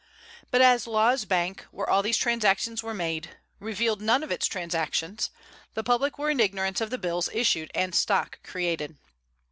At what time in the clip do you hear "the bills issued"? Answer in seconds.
6.89-7.69